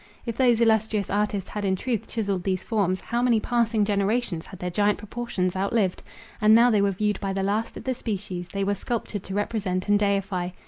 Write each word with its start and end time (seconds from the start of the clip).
If 0.25 0.35
those 0.35 0.59
illustrious 0.59 1.11
artists 1.11 1.51
had 1.51 1.63
in 1.63 1.75
truth 1.75 2.07
chiselled 2.07 2.41
these 2.43 2.63
forms, 2.63 2.99
how 3.01 3.21
many 3.21 3.39
passing 3.39 3.85
generations 3.85 4.47
had 4.47 4.57
their 4.57 4.71
giant 4.71 4.97
proportions 4.97 5.55
outlived! 5.55 6.01
and 6.41 6.55
now 6.55 6.71
they 6.71 6.81
were 6.81 6.89
viewed 6.89 7.19
by 7.19 7.33
the 7.33 7.43
last 7.43 7.77
of 7.77 7.83
the 7.83 7.93
species 7.93 8.49
they 8.49 8.63
were 8.63 8.73
sculptured 8.73 9.21
to 9.25 9.35
represent 9.35 9.87
and 9.89 9.99
deify. 9.99 10.49